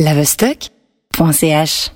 lavestock.ch 0.00 1.90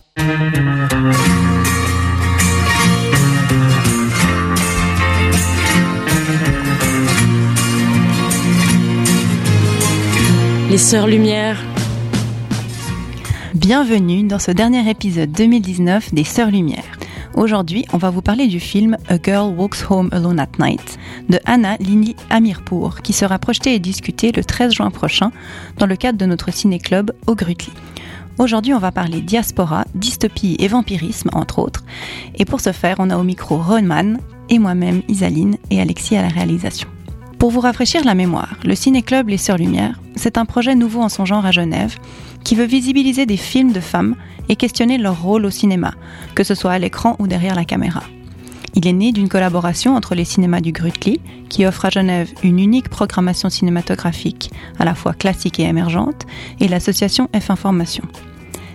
Les 10.69 10.79
Sœurs 10.79 11.07
Lumière. 11.07 11.63
Bienvenue 13.55 14.25
dans 14.25 14.41
ce 14.41 14.51
dernier 14.51 14.91
épisode 14.91 15.31
2019 15.31 16.13
des 16.13 16.25
Sœurs 16.25 16.51
Lumière. 16.51 16.99
Aujourd'hui, 17.35 17.87
on 17.95 17.97
va 17.97 18.11
vous 18.11 18.21
parler 18.21 18.47
du 18.47 18.61
film 18.61 18.99
A 19.09 19.17
Girl 19.23 19.55
Walks 19.57 19.91
Home 19.91 20.11
Alone 20.13 20.39
at 20.39 20.51
Night 20.59 20.99
de 21.31 21.39
Anna 21.47 21.77
Lini 21.79 22.15
Amirpour, 22.29 23.01
qui 23.01 23.15
sera 23.15 23.39
projeté 23.39 23.75
et 23.75 23.79
discuté 23.79 24.33
le 24.33 24.45
13 24.45 24.75
juin 24.75 24.91
prochain 24.91 25.33
dans 25.79 25.87
le 25.87 25.97
cadre 25.97 26.19
de 26.19 26.27
notre 26.27 26.53
ciné-club 26.53 27.11
au 27.27 27.35
Grutli. 27.35 27.73
Aujourd'hui, 28.39 28.75
on 28.75 28.79
va 28.79 28.93
parler 28.93 29.23
diaspora, 29.23 29.87
dystopie 29.95 30.57
et 30.59 30.69
vampirisme, 30.69 31.31
entre 31.33 31.59
autres. 31.59 31.85
Et 32.35 32.45
pour 32.45 32.61
ce 32.61 32.73
faire, 32.73 32.97
on 32.99 33.09
a 33.09 33.17
au 33.17 33.23
micro 33.23 33.57
Ronman 33.57 34.19
et 34.51 34.59
moi-même, 34.59 35.03
Isaline 35.09 35.57
et 35.71 35.81
Alexis 35.81 36.17
à 36.17 36.23
la 36.23 36.29
réalisation. 36.29 36.89
Pour 37.39 37.51
vous 37.51 37.61
rafraîchir 37.61 38.05
la 38.05 38.15
mémoire, 38.15 38.57
le 38.63 38.75
Ciné-Club 38.75 39.29
Les 39.29 39.39
Sœurs 39.39 39.59
Lumière, 39.59 39.99
c'est 40.17 40.39
un 40.39 40.45
projet 40.45 40.75
nouveau 40.75 41.01
en 41.01 41.09
son 41.09 41.25
genre 41.25 41.47
à 41.47 41.51
Genève 41.51 41.97
qui 42.45 42.55
veut 42.55 42.65
visibiliser 42.65 43.27
des 43.27 43.37
films 43.37 43.73
de 43.73 43.81
femmes 43.81 44.17
et 44.49 44.57
questionner 44.57 44.99
leur 44.99 45.23
rôle 45.23 45.47
au 45.47 45.51
cinéma, 45.51 45.95
que 46.35 46.45
ce 46.45 46.55
soit 46.55 46.73
à 46.73 46.79
l'écran 46.79 47.17
ou 47.19 47.27
derrière 47.27 47.55
la 47.55 47.65
caméra. 47.65 48.03
Il 48.75 48.87
est 48.87 48.93
né 48.93 49.13
d'une 49.13 49.29
collaboration 49.29 49.95
entre 49.97 50.15
les 50.15 50.25
cinémas 50.25 50.61
du 50.61 50.73
Grutli, 50.73 51.21
qui 51.51 51.67
offre 51.67 51.85
à 51.85 51.91
Genève 51.91 52.31
une 52.43 52.59
unique 52.59 52.89
programmation 52.89 53.51
cinématographique 53.51 54.51
à 54.79 54.85
la 54.85 54.95
fois 54.95 55.13
classique 55.13 55.61
et 55.61 55.65
émergente, 55.65 56.27
et 56.59 56.69
l'association 56.69 57.29
F 57.39 57.51
Information. 57.51 58.05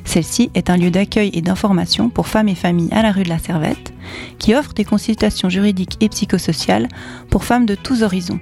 Celle-ci 0.06 0.52
est 0.54 0.70
un 0.70 0.78
lieu 0.78 0.92
d'accueil 0.92 1.32
et 1.34 1.42
d'information 1.42 2.10
pour 2.10 2.28
femmes 2.28 2.48
et 2.48 2.56
familles 2.56 2.94
à 2.94 3.02
la 3.02 3.12
rue 3.12 3.24
de 3.24 3.30
la 3.30 3.40
Servette, 3.40 3.94
qui 4.38 4.56
offre 4.56 4.74
des 4.74 4.86
consultations 4.86 5.50
juridiques 5.50 5.98
et 6.00 6.10
psychosociales 6.10 6.88
pour 7.30 7.44
femmes 7.44 7.66
de 7.66 7.76
tous 7.76 8.04
horizons, 8.04 8.40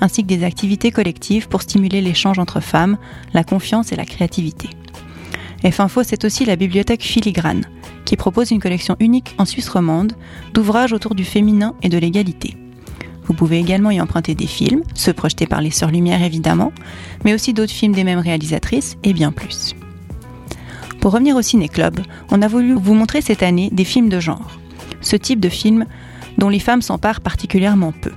ainsi 0.00 0.22
que 0.22 0.28
des 0.28 0.44
activités 0.44 0.90
collectives 0.90 1.48
pour 1.48 1.62
stimuler 1.62 2.00
l'échange 2.00 2.38
entre 2.38 2.60
femmes, 2.60 2.98
la 3.32 3.44
confiance 3.44 3.92
et 3.92 3.96
la 3.96 4.04
créativité. 4.04 4.70
F-Info, 5.64 6.02
c'est 6.02 6.24
aussi 6.24 6.44
la 6.44 6.56
bibliothèque 6.56 7.02
Filigrane, 7.02 7.64
qui 8.04 8.16
propose 8.16 8.50
une 8.50 8.60
collection 8.60 8.96
unique 9.00 9.34
en 9.38 9.44
Suisse 9.44 9.68
romande 9.68 10.12
d'ouvrages 10.54 10.92
autour 10.92 11.14
du 11.14 11.24
féminin 11.24 11.74
et 11.82 11.88
de 11.88 11.98
l'égalité. 11.98 12.56
Vous 13.24 13.34
pouvez 13.34 13.58
également 13.58 13.90
y 13.90 14.00
emprunter 14.00 14.34
des 14.34 14.46
films, 14.46 14.82
ceux 14.94 15.12
projetés 15.12 15.46
par 15.46 15.60
les 15.60 15.72
Sœurs 15.72 15.90
Lumière 15.90 16.22
évidemment, 16.22 16.72
mais 17.24 17.34
aussi 17.34 17.52
d'autres 17.52 17.72
films 17.72 17.94
des 17.94 18.04
mêmes 18.04 18.20
réalisatrices 18.20 18.96
et 19.02 19.12
bien 19.12 19.32
plus. 19.32 19.74
Pour 21.00 21.12
revenir 21.12 21.36
au 21.36 21.42
ciné-club, 21.42 22.00
on 22.30 22.42
a 22.42 22.48
voulu 22.48 22.74
vous 22.74 22.94
montrer 22.94 23.20
cette 23.20 23.42
année 23.42 23.70
des 23.72 23.84
films 23.84 24.08
de 24.08 24.20
genre. 24.20 24.58
Ce 25.00 25.16
type 25.16 25.40
de 25.40 25.48
film 25.48 25.86
dont 26.38 26.48
les 26.48 26.60
femmes 26.60 26.82
s'emparent 26.82 27.20
particulièrement 27.20 27.92
peu. 27.92 28.12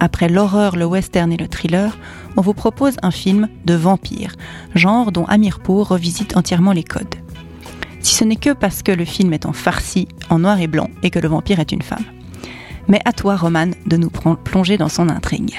Après 0.00 0.28
l'horreur, 0.28 0.76
le 0.76 0.84
western 0.84 1.32
et 1.32 1.36
le 1.36 1.48
thriller, 1.48 1.96
on 2.36 2.42
vous 2.42 2.52
propose 2.52 2.96
un 3.02 3.10
film 3.10 3.48
de 3.64 3.74
vampire, 3.74 4.34
genre 4.74 5.10
dont 5.10 5.24
Amirpour 5.24 5.88
revisite 5.88 6.36
entièrement 6.36 6.72
les 6.72 6.84
codes. 6.84 7.14
Si 8.00 8.14
ce 8.14 8.24
n'est 8.24 8.36
que 8.36 8.52
parce 8.52 8.82
que 8.82 8.92
le 8.92 9.04
film 9.04 9.32
est 9.32 9.46
en 9.46 9.52
farci, 9.52 10.06
en 10.30 10.38
noir 10.38 10.60
et 10.60 10.66
blanc, 10.66 10.90
et 11.02 11.10
que 11.10 11.18
le 11.18 11.28
vampire 11.28 11.60
est 11.60 11.72
une 11.72 11.82
femme. 11.82 12.04
Mais 12.88 13.00
à 13.04 13.12
toi, 13.12 13.36
Roman, 13.36 13.70
de 13.86 13.96
nous 13.96 14.10
plonger 14.10 14.76
dans 14.76 14.88
son 14.88 15.08
intrigue. 15.08 15.58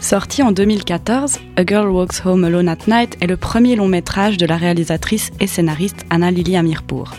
Sorti 0.00 0.42
en 0.42 0.52
2014, 0.52 1.38
A 1.56 1.64
Girl 1.64 1.88
Walks 1.88 2.26
Home 2.26 2.44
Alone 2.44 2.68
at 2.68 2.76
Night 2.86 3.16
est 3.22 3.26
le 3.26 3.38
premier 3.38 3.74
long 3.74 3.88
métrage 3.88 4.36
de 4.36 4.44
la 4.44 4.58
réalisatrice 4.58 5.30
et 5.40 5.46
scénariste 5.46 6.04
Anna 6.10 6.30
Lili 6.30 6.58
Amirpour. 6.58 7.12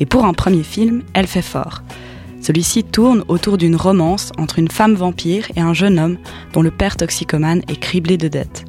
Et 0.00 0.06
pour 0.06 0.24
un 0.24 0.32
premier 0.32 0.64
film, 0.64 1.04
elle 1.14 1.28
fait 1.28 1.40
fort. 1.40 1.82
Celui-ci 2.42 2.82
tourne 2.82 3.24
autour 3.28 3.56
d'une 3.56 3.76
romance 3.76 4.32
entre 4.36 4.58
une 4.58 4.70
femme 4.70 4.94
vampire 4.94 5.46
et 5.54 5.60
un 5.60 5.74
jeune 5.74 6.00
homme 6.00 6.18
dont 6.52 6.62
le 6.62 6.72
père 6.72 6.96
toxicomane 6.96 7.62
est 7.68 7.78
criblé 7.78 8.16
de 8.16 8.26
dettes. 8.26 8.64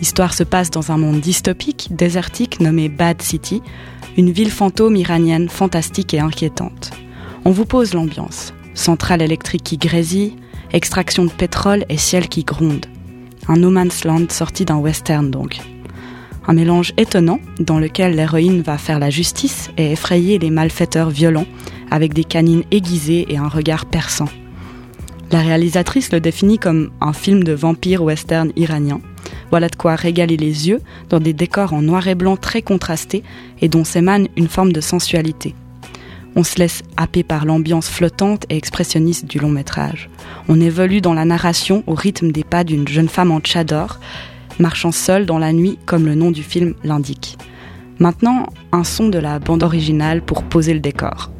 L'histoire 0.00 0.34
se 0.34 0.42
passe 0.42 0.70
dans 0.70 0.90
un 0.90 0.98
monde 0.98 1.20
dystopique, 1.20 1.88
désertique 1.92 2.58
nommé 2.60 2.88
Bad 2.88 3.22
City, 3.22 3.62
une 4.16 4.32
ville 4.32 4.50
fantôme 4.50 4.96
iranienne 4.96 5.48
fantastique 5.48 6.12
et 6.12 6.18
inquiétante. 6.18 6.90
On 7.44 7.52
vous 7.52 7.64
pose 7.64 7.94
l'ambiance. 7.94 8.52
Centrale 8.74 9.22
électrique 9.22 9.64
qui 9.64 9.78
grésille, 9.78 10.36
extraction 10.72 11.24
de 11.24 11.30
pétrole 11.30 11.84
et 11.88 11.98
ciel 11.98 12.28
qui 12.28 12.42
gronde. 12.42 12.86
Un 13.46 13.56
no 13.56 13.70
man's 13.70 14.04
land 14.04 14.28
sorti 14.28 14.64
d'un 14.64 14.76
western 14.76 15.30
donc. 15.30 15.60
Un 16.48 16.54
mélange 16.54 16.94
étonnant 16.96 17.40
dans 17.60 17.78
lequel 17.78 18.16
l'héroïne 18.16 18.62
va 18.62 18.78
faire 18.78 18.98
la 18.98 19.10
justice 19.10 19.70
et 19.76 19.92
effrayer 19.92 20.38
les 20.38 20.48
malfaiteurs 20.48 21.10
violents 21.10 21.46
avec 21.90 22.14
des 22.14 22.24
canines 22.24 22.64
aiguisées 22.70 23.26
et 23.28 23.36
un 23.36 23.48
regard 23.48 23.84
perçant. 23.84 24.30
La 25.30 25.40
réalisatrice 25.40 26.10
le 26.10 26.20
définit 26.20 26.58
comme 26.58 26.90
un 27.02 27.12
film 27.12 27.44
de 27.44 27.52
vampire 27.52 28.02
western 28.02 28.50
iranien. 28.56 29.02
Voilà 29.50 29.68
de 29.68 29.76
quoi 29.76 29.94
régaler 29.94 30.38
les 30.38 30.68
yeux 30.68 30.80
dans 31.10 31.20
des 31.20 31.34
décors 31.34 31.74
en 31.74 31.82
noir 31.82 32.08
et 32.08 32.14
blanc 32.14 32.38
très 32.38 32.62
contrastés 32.62 33.22
et 33.60 33.68
dont 33.68 33.84
s'émane 33.84 34.28
une 34.36 34.48
forme 34.48 34.72
de 34.72 34.80
sensualité. 34.80 35.54
On 36.34 36.44
se 36.44 36.58
laisse 36.58 36.82
happer 36.96 37.24
par 37.24 37.44
l'ambiance 37.44 37.90
flottante 37.90 38.46
et 38.48 38.56
expressionniste 38.56 39.26
du 39.26 39.38
long 39.38 39.50
métrage. 39.50 40.08
On 40.48 40.60
évolue 40.62 41.02
dans 41.02 41.14
la 41.14 41.26
narration 41.26 41.84
au 41.86 41.94
rythme 41.94 42.30
des 42.32 42.44
pas 42.44 42.64
d'une 42.64 42.88
jeune 42.88 43.08
femme 43.08 43.32
en 43.32 43.40
tchador, 43.40 43.98
marchant 44.58 44.92
seule 44.92 45.26
dans 45.26 45.38
la 45.38 45.52
nuit 45.52 45.78
comme 45.86 46.06
le 46.06 46.14
nom 46.14 46.30
du 46.30 46.42
film 46.42 46.74
l'indique. 46.84 47.38
Maintenant, 47.98 48.46
un 48.72 48.84
son 48.84 49.08
de 49.08 49.18
la 49.18 49.38
bande 49.38 49.62
originale 49.62 50.22
pour 50.22 50.44
poser 50.44 50.74
le 50.74 50.80
décor. 50.80 51.30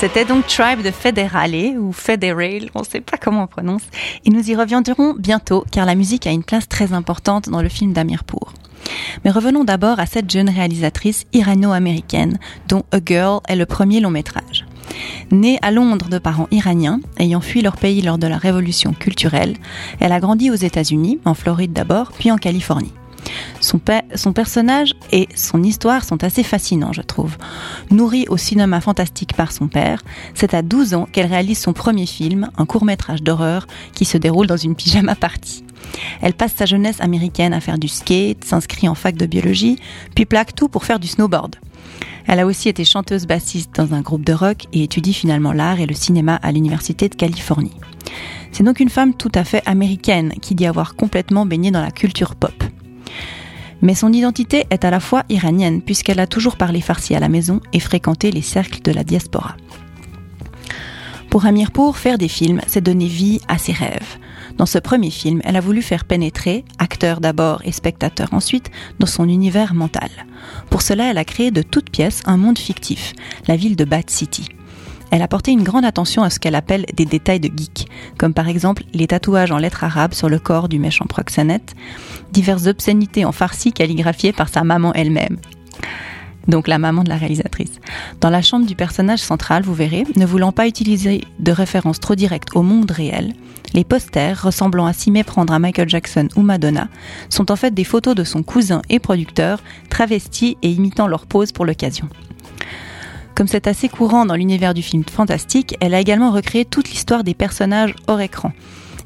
C'était 0.00 0.24
donc 0.24 0.46
Tribe 0.46 0.84
de 0.84 0.92
Federale 0.92 1.76
ou 1.76 1.92
Federale, 1.92 2.70
on 2.76 2.80
ne 2.80 2.84
sait 2.84 3.00
pas 3.00 3.16
comment 3.16 3.42
on 3.42 3.46
prononce. 3.48 3.82
Et 4.24 4.30
nous 4.30 4.48
y 4.48 4.54
reviendrons 4.54 5.14
bientôt 5.18 5.64
car 5.72 5.86
la 5.86 5.96
musique 5.96 6.24
a 6.28 6.30
une 6.30 6.44
place 6.44 6.68
très 6.68 6.92
importante 6.92 7.48
dans 7.48 7.62
le 7.62 7.68
film 7.68 7.92
d'Amirpour. 7.92 8.52
Mais 9.24 9.32
revenons 9.32 9.64
d'abord 9.64 9.98
à 9.98 10.06
cette 10.06 10.30
jeune 10.30 10.50
réalisatrice 10.50 11.24
irano-américaine 11.32 12.38
dont 12.68 12.84
A 12.92 12.98
Girl 13.04 13.40
est 13.48 13.56
le 13.56 13.66
premier 13.66 13.98
long 13.98 14.10
métrage. 14.10 14.66
Née 15.32 15.58
à 15.62 15.72
Londres 15.72 16.08
de 16.08 16.18
parents 16.18 16.46
iraniens, 16.52 17.00
ayant 17.18 17.40
fui 17.40 17.60
leur 17.60 17.76
pays 17.76 18.00
lors 18.00 18.18
de 18.18 18.28
la 18.28 18.38
révolution 18.38 18.92
culturelle, 18.92 19.56
elle 19.98 20.12
a 20.12 20.20
grandi 20.20 20.52
aux 20.52 20.54
États-Unis, 20.54 21.18
en 21.24 21.34
Floride 21.34 21.72
d'abord, 21.72 22.12
puis 22.12 22.30
en 22.30 22.36
Californie. 22.36 22.94
Son, 23.60 23.80
son, 24.14 24.32
personnage 24.32 24.94
et 25.12 25.28
son 25.34 25.62
histoire 25.62 26.04
sont 26.04 26.22
assez 26.24 26.42
fascinants, 26.42 26.92
je 26.92 27.02
trouve. 27.02 27.36
Nourrie 27.90 28.26
au 28.28 28.36
cinéma 28.36 28.80
fantastique 28.80 29.34
par 29.34 29.52
son 29.52 29.68
père, 29.68 30.02
c'est 30.34 30.54
à 30.54 30.62
12 30.62 30.94
ans 30.94 31.08
qu'elle 31.10 31.26
réalise 31.26 31.58
son 31.58 31.72
premier 31.72 32.06
film, 32.06 32.50
un 32.56 32.66
court 32.66 32.84
métrage 32.84 33.22
d'horreur 33.22 33.66
qui 33.94 34.04
se 34.04 34.18
déroule 34.18 34.46
dans 34.46 34.56
une 34.56 34.74
pyjama 34.74 35.14
party. 35.14 35.64
Elle 36.20 36.34
passe 36.34 36.54
sa 36.54 36.66
jeunesse 36.66 37.00
américaine 37.00 37.52
à 37.52 37.60
faire 37.60 37.78
du 37.78 37.88
skate, 37.88 38.44
s'inscrit 38.44 38.88
en 38.88 38.94
fac 38.94 39.16
de 39.16 39.26
biologie, 39.26 39.78
puis 40.14 40.26
plaque 40.26 40.54
tout 40.54 40.68
pour 40.68 40.84
faire 40.84 40.98
du 40.98 41.08
snowboard. 41.08 41.56
Elle 42.26 42.40
a 42.40 42.46
aussi 42.46 42.68
été 42.68 42.84
chanteuse 42.84 43.26
bassiste 43.26 43.74
dans 43.74 43.94
un 43.94 44.02
groupe 44.02 44.24
de 44.24 44.34
rock 44.34 44.66
et 44.72 44.82
étudie 44.82 45.14
finalement 45.14 45.52
l'art 45.52 45.80
et 45.80 45.86
le 45.86 45.94
cinéma 45.94 46.36
à 46.36 46.52
l'Université 46.52 47.08
de 47.08 47.14
Californie. 47.14 47.76
C'est 48.52 48.64
donc 48.64 48.80
une 48.80 48.90
femme 48.90 49.14
tout 49.14 49.32
à 49.34 49.44
fait 49.44 49.62
américaine 49.66 50.32
qui 50.42 50.54
dit 50.54 50.66
avoir 50.66 50.94
complètement 50.94 51.46
baigné 51.46 51.70
dans 51.70 51.80
la 51.80 51.90
culture 51.90 52.34
pop. 52.34 52.64
Mais 53.82 53.94
son 53.94 54.12
identité 54.12 54.66
est 54.70 54.84
à 54.84 54.90
la 54.90 55.00
fois 55.00 55.24
iranienne 55.28 55.82
puisqu'elle 55.82 56.20
a 56.20 56.26
toujours 56.26 56.56
parlé 56.56 56.80
farsi 56.80 57.14
à 57.14 57.20
la 57.20 57.28
maison 57.28 57.60
et 57.72 57.80
fréquenté 57.80 58.30
les 58.30 58.42
cercles 58.42 58.82
de 58.82 58.92
la 58.92 59.04
diaspora. 59.04 59.56
Pour 61.30 61.44
Amirpour, 61.44 61.98
faire 61.98 62.16
des 62.16 62.28
films, 62.28 62.60
c'est 62.66 62.80
donner 62.80 63.06
vie 63.06 63.40
à 63.48 63.58
ses 63.58 63.72
rêves. 63.72 64.18
Dans 64.56 64.66
ce 64.66 64.78
premier 64.78 65.10
film, 65.10 65.40
elle 65.44 65.56
a 65.56 65.60
voulu 65.60 65.82
faire 65.82 66.04
pénétrer, 66.04 66.64
acteur 66.78 67.20
d'abord 67.20 67.60
et 67.64 67.72
spectateur 67.72 68.32
ensuite, 68.32 68.70
dans 68.98 69.06
son 69.06 69.28
univers 69.28 69.74
mental. 69.74 70.08
Pour 70.70 70.82
cela, 70.82 71.10
elle 71.10 71.18
a 71.18 71.24
créé 71.24 71.50
de 71.50 71.62
toutes 71.62 71.90
pièces 71.90 72.22
un 72.24 72.38
monde 72.38 72.58
fictif, 72.58 73.12
la 73.46 73.56
ville 73.56 73.76
de 73.76 73.84
Bat 73.84 74.08
City. 74.08 74.48
Elle 75.10 75.22
a 75.22 75.28
porté 75.28 75.52
une 75.52 75.62
grande 75.62 75.84
attention 75.84 76.22
à 76.22 76.30
ce 76.30 76.38
qu'elle 76.38 76.54
appelle 76.54 76.84
des 76.94 77.04
détails 77.04 77.40
de 77.40 77.48
geek, 77.48 77.88
comme 78.18 78.34
par 78.34 78.48
exemple 78.48 78.84
les 78.92 79.06
tatouages 79.06 79.50
en 79.50 79.58
lettres 79.58 79.84
arabes 79.84 80.14
sur 80.14 80.28
le 80.28 80.38
corps 80.38 80.68
du 80.68 80.78
méchant 80.78 81.06
proxénète, 81.06 81.74
diverses 82.32 82.66
obscénités 82.66 83.24
en 83.24 83.32
farci 83.32 83.72
calligraphiées 83.72 84.32
par 84.32 84.48
sa 84.48 84.64
maman 84.64 84.92
elle-même 84.94 85.38
donc 86.46 86.66
la 86.66 86.78
maman 86.78 87.04
de 87.04 87.10
la 87.10 87.16
réalisatrice. 87.16 87.78
Dans 88.22 88.30
la 88.30 88.40
chambre 88.40 88.66
du 88.66 88.74
personnage 88.74 89.18
central, 89.18 89.62
vous 89.62 89.74
verrez, 89.74 90.04
ne 90.16 90.24
voulant 90.24 90.50
pas 90.50 90.66
utiliser 90.66 91.24
de 91.38 91.52
références 91.52 92.00
trop 92.00 92.14
directes 92.14 92.48
au 92.56 92.62
monde 92.62 92.90
réel, 92.90 93.34
les 93.74 93.84
posters, 93.84 94.42
ressemblant 94.42 94.86
à 94.86 94.92
s'y 94.92 95.10
méprendre 95.10 95.52
à 95.52 95.58
Michael 95.58 95.88
Jackson 95.88 96.28
ou 96.36 96.42
Madonna, 96.42 96.88
sont 97.28 97.50
en 97.50 97.56
fait 97.56 97.74
des 97.74 97.84
photos 97.84 98.14
de 98.14 98.24
son 98.24 98.42
cousin 98.42 98.82
et 98.88 98.98
producteur, 98.98 99.60
travestis 99.90 100.56
et 100.62 100.70
imitant 100.70 101.06
leur 101.06 101.26
pose 101.26 101.52
pour 101.52 101.66
l'occasion. 101.66 102.08
Comme 103.38 103.46
c'est 103.46 103.68
assez 103.68 103.88
courant 103.88 104.26
dans 104.26 104.34
l'univers 104.34 104.74
du 104.74 104.82
film 104.82 105.04
fantastique, 105.04 105.76
elle 105.78 105.94
a 105.94 106.00
également 106.00 106.32
recréé 106.32 106.64
toute 106.64 106.90
l'histoire 106.90 107.22
des 107.22 107.34
personnages 107.34 107.94
hors 108.08 108.20
écran, 108.20 108.50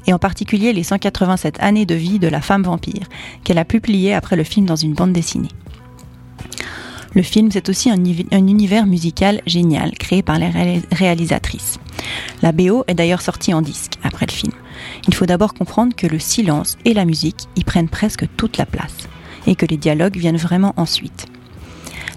et 0.07 0.13
en 0.13 0.17
particulier 0.17 0.73
les 0.73 0.81
187 0.81 1.61
années 1.61 1.85
de 1.85 1.93
vie 1.93 2.17
de 2.17 2.27
la 2.27 2.41
femme 2.41 2.63
vampire, 2.63 3.05
qu'elle 3.43 3.59
a 3.59 3.63
publié 3.63 4.15
après 4.15 4.35
le 4.35 4.43
film 4.43 4.65
dans 4.65 4.75
une 4.75 4.95
bande 4.95 5.13
dessinée. 5.13 5.51
Le 7.13 7.21
film, 7.21 7.51
c'est 7.51 7.69
aussi 7.69 7.91
un, 7.91 8.03
univers 8.03 8.87
musical 8.87 9.39
génial 9.45 9.91
créé 9.91 10.23
par 10.23 10.39
les 10.39 10.81
réalisatrices. 10.91 11.77
La 12.41 12.53
BO 12.53 12.85
est 12.87 12.95
d'ailleurs 12.95 13.21
sortie 13.21 13.53
en 13.53 13.61
disque 13.61 13.99
après 14.01 14.25
le 14.25 14.33
film. 14.33 14.53
Il 15.07 15.13
faut 15.13 15.27
d'abord 15.27 15.53
comprendre 15.53 15.95
que 15.95 16.07
le 16.07 16.17
silence 16.17 16.75
et 16.85 16.95
la 16.95 17.05
musique 17.05 17.47
y 17.55 17.63
prennent 17.63 17.87
presque 17.87 18.25
toute 18.35 18.57
la 18.57 18.65
place 18.65 19.07
et 19.45 19.53
que 19.53 19.67
les 19.67 19.77
dialogues 19.77 20.17
viennent 20.17 20.37
vraiment 20.37 20.73
ensuite. 20.75 21.27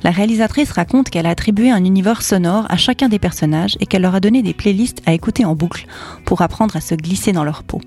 La 0.07 0.13
réalisatrice 0.13 0.71
raconte 0.71 1.11
qu'elle 1.11 1.27
a 1.27 1.31
attribué 1.31 1.73
un 1.73 1.85
univers 1.85 2.23
sonore 2.23 2.65
à 2.69 2.77
chacun 2.77 3.09
des 3.09 3.19
personnages 3.19 3.77
et 3.81 3.87
qu'elle 3.87 4.03
leur 4.03 4.15
a 4.15 4.21
donné 4.21 4.41
des 4.41 4.55
playlists 4.55 5.03
à 5.05 5.13
écouter 5.13 5.45
en 5.45 5.57
boucle 5.57 5.85
pour 6.25 6.43
apprendre 6.43 6.77
à 6.77 6.81
se 6.81 6.95
glisser 6.95 7.33
dans 7.33 7.43
leur 7.43 7.65
peau 7.65 7.81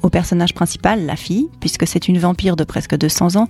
au 0.00 0.08
personnage 0.08 0.54
principal, 0.54 1.04
la 1.04 1.16
fille, 1.16 1.50
puisque 1.60 1.86
c'est 1.86 2.08
une 2.08 2.18
vampire 2.18 2.56
de 2.56 2.64
presque 2.64 2.96
200 2.96 3.36
ans, 3.36 3.48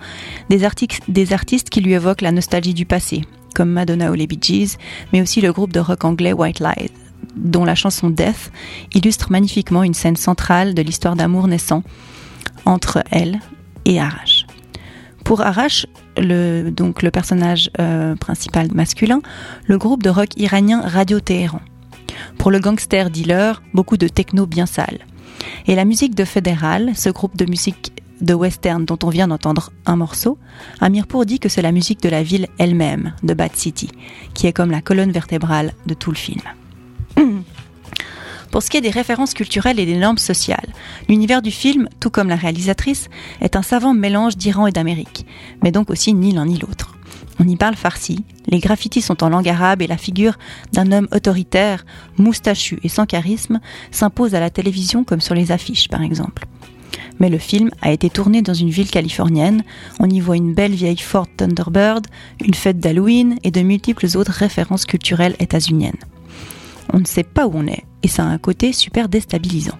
des, 0.50 0.64
artistes 0.64 1.70
qui 1.70 1.80
lui 1.80 1.92
évoquent 1.92 2.22
la 2.22 2.32
nostalgie 2.32 2.74
du 2.74 2.84
passé, 2.84 3.22
comme 3.54 3.70
Madonna 3.70 4.10
ou 4.10 4.14
les 4.14 4.26
Bee 4.26 4.40
Gees, 4.42 4.76
mais 5.12 5.22
aussi 5.22 5.40
le 5.40 5.52
groupe 5.52 5.72
de 5.72 5.78
rock 5.78 6.04
anglais 6.04 6.32
White 6.32 6.58
Lies, 6.58 6.90
dont 7.36 7.64
la 7.64 7.76
chanson 7.76 8.10
Death 8.10 8.50
illustre 8.92 9.30
magnifiquement 9.30 9.84
une 9.84 9.94
scène 9.94 10.16
centrale 10.16 10.74
de 10.74 10.82
l'histoire 10.82 11.14
d'amour 11.14 11.46
naissant 11.46 11.84
entre 12.64 13.04
elle 13.12 13.38
et 13.84 14.00
Arash. 14.00 14.46
Pour 15.24 15.42
Arash, 15.42 15.86
le, 16.16 16.70
donc 16.70 17.02
le 17.02 17.10
personnage 17.10 17.70
euh, 17.80 18.14
principal 18.16 18.68
masculin, 18.72 19.20
le 19.66 19.78
groupe 19.78 20.02
de 20.02 20.10
rock 20.10 20.28
iranien 20.36 20.80
Radio 20.80 21.20
Téhéran. 21.20 21.60
Pour 22.38 22.50
le 22.50 22.60
gangster 22.60 23.10
dealer, 23.10 23.62
beaucoup 23.72 23.96
de 23.96 24.08
techno 24.08 24.46
bien 24.46 24.66
sale. 24.66 25.00
Et 25.66 25.74
la 25.74 25.84
musique 25.84 26.14
de 26.14 26.24
Fédéral, 26.24 26.92
ce 26.94 27.10
groupe 27.10 27.36
de 27.36 27.44
musique 27.44 27.92
de 28.20 28.34
western 28.34 28.84
dont 28.84 28.98
on 29.02 29.10
vient 29.10 29.28
d'entendre 29.28 29.72
un 29.86 29.96
morceau, 29.96 30.38
Amirpour 30.80 31.26
dit 31.26 31.38
que 31.38 31.48
c'est 31.48 31.62
la 31.62 31.72
musique 31.72 32.02
de 32.02 32.08
la 32.08 32.22
ville 32.22 32.48
elle-même, 32.58 33.12
de 33.22 33.34
Bad 33.34 33.54
City, 33.54 33.90
qui 34.34 34.46
est 34.46 34.52
comme 34.52 34.70
la 34.70 34.80
colonne 34.80 35.12
vertébrale 35.12 35.72
de 35.86 35.94
tout 35.94 36.10
le 36.10 36.16
film. 36.16 36.42
Pour 38.54 38.62
ce 38.62 38.70
qui 38.70 38.76
est 38.76 38.82
des 38.82 38.90
références 38.90 39.34
culturelles 39.34 39.80
et 39.80 39.84
des 39.84 39.96
normes 39.96 40.16
sociales, 40.16 40.72
l'univers 41.08 41.42
du 41.42 41.50
film, 41.50 41.88
tout 41.98 42.08
comme 42.08 42.28
la 42.28 42.36
réalisatrice, 42.36 43.08
est 43.40 43.56
un 43.56 43.62
savant 43.62 43.94
mélange 43.94 44.36
d'Iran 44.36 44.68
et 44.68 44.70
d'Amérique, 44.70 45.26
mais 45.64 45.72
donc 45.72 45.90
aussi 45.90 46.14
ni 46.14 46.30
l'un 46.30 46.46
ni 46.46 46.56
l'autre. 46.56 46.96
On 47.40 47.48
y 47.48 47.56
parle 47.56 47.74
farsi, 47.74 48.24
les 48.46 48.60
graffitis 48.60 49.02
sont 49.02 49.24
en 49.24 49.28
langue 49.28 49.48
arabe 49.48 49.82
et 49.82 49.88
la 49.88 49.96
figure 49.96 50.38
d'un 50.72 50.92
homme 50.92 51.08
autoritaire, 51.12 51.84
moustachu 52.16 52.78
et 52.84 52.88
sans 52.88 53.06
charisme 53.06 53.58
s'impose 53.90 54.36
à 54.36 54.40
la 54.40 54.50
télévision 54.50 55.02
comme 55.02 55.20
sur 55.20 55.34
les 55.34 55.50
affiches 55.50 55.88
par 55.88 56.02
exemple. 56.02 56.46
Mais 57.18 57.30
le 57.30 57.38
film 57.38 57.70
a 57.82 57.90
été 57.90 58.08
tourné 58.08 58.40
dans 58.40 58.54
une 58.54 58.70
ville 58.70 58.88
californienne, 58.88 59.64
on 59.98 60.08
y 60.08 60.20
voit 60.20 60.36
une 60.36 60.54
belle 60.54 60.74
vieille 60.74 60.96
Ford 60.96 61.26
Thunderbird, 61.36 62.06
une 62.40 62.54
fête 62.54 62.78
d'Halloween 62.78 63.36
et 63.42 63.50
de 63.50 63.62
multiples 63.62 64.06
autres 64.16 64.30
références 64.30 64.86
culturelles 64.86 65.34
états-uniennes. 65.40 65.98
On 66.92 66.98
ne 66.98 67.06
sait 67.06 67.24
pas 67.24 67.46
où 67.46 67.52
on 67.54 67.66
est, 67.66 67.84
et 68.02 68.08
ça 68.08 68.24
a 68.24 68.26
un 68.26 68.38
côté 68.38 68.72
super 68.72 69.08
déstabilisant. 69.08 69.78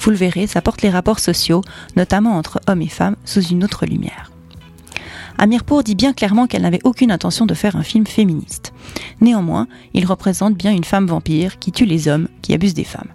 Vous 0.00 0.10
le 0.10 0.16
verrez, 0.16 0.46
ça 0.46 0.62
porte 0.62 0.82
les 0.82 0.90
rapports 0.90 1.20
sociaux, 1.20 1.62
notamment 1.96 2.36
entre 2.36 2.60
hommes 2.66 2.82
et 2.82 2.88
femmes, 2.88 3.16
sous 3.24 3.42
une 3.42 3.62
autre 3.62 3.86
lumière. 3.86 4.32
Amirpour 5.38 5.82
dit 5.82 5.94
bien 5.94 6.12
clairement 6.12 6.46
qu'elle 6.46 6.62
n'avait 6.62 6.80
aucune 6.84 7.10
intention 7.10 7.46
de 7.46 7.54
faire 7.54 7.76
un 7.76 7.82
film 7.82 8.06
féministe. 8.06 8.72
Néanmoins, 9.20 9.66
il 9.94 10.06
représente 10.06 10.56
bien 10.56 10.72
une 10.72 10.84
femme 10.84 11.06
vampire 11.06 11.58
qui 11.58 11.72
tue 11.72 11.86
les 11.86 12.08
hommes, 12.08 12.28
qui 12.42 12.52
abuse 12.52 12.74
des 12.74 12.84
femmes. 12.84 13.08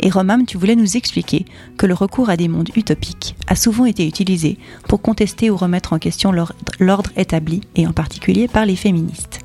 Et 0.00 0.10
Romam, 0.10 0.46
tu 0.46 0.56
voulais 0.56 0.76
nous 0.76 0.96
expliquer 0.96 1.46
que 1.76 1.86
le 1.86 1.94
recours 1.94 2.30
à 2.30 2.36
des 2.36 2.48
mondes 2.48 2.70
utopiques 2.76 3.36
a 3.46 3.56
souvent 3.56 3.86
été 3.86 4.06
utilisé 4.06 4.58
pour 4.88 5.02
contester 5.02 5.50
ou 5.50 5.56
remettre 5.56 5.92
en 5.92 5.98
question 5.98 6.32
l'ordre 6.80 7.10
établi, 7.16 7.62
et 7.76 7.86
en 7.86 7.92
particulier 7.92 8.48
par 8.48 8.66
les 8.66 8.76
féministes. 8.76 9.43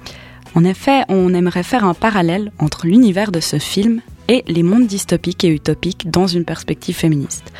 En 0.56 0.63
effet, 0.63 1.03
on 1.10 1.34
aimerait 1.34 1.63
faire 1.63 1.86
un 1.86 1.94
parallèle 1.94 2.51
entre 2.60 2.88
l'univers 2.88 3.32
de 3.32 3.39
ce 3.39 3.60
film 3.60 4.01
et 4.27 4.44
les 4.48 4.63
mondes 4.63 4.88
dystopiques 4.88 5.44
et 5.44 5.50
utopiques 5.50 6.10
dans 6.10 6.27
une 6.27 6.46
perspective 6.46 6.96
féministe. 6.96 7.51